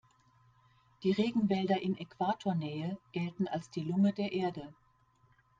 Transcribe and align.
Die 1.03 1.11
Regenwälder 1.11 1.79
in 1.79 1.95
Äquatornähe 1.95 2.97
gelten 3.11 3.47
als 3.47 3.69
die 3.69 3.83
Lunge 3.83 4.13
der 4.13 4.31
Erde. 4.31 4.73